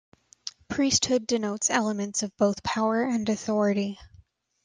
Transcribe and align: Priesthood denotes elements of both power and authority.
Priesthood 0.67 1.27
denotes 1.27 1.69
elements 1.69 2.23
of 2.23 2.35
both 2.35 2.63
power 2.63 3.03
and 3.03 3.29
authority. 3.29 3.99